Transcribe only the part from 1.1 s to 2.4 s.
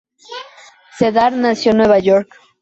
nació en Nueva York.